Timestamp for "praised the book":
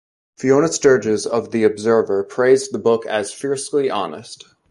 2.23-3.05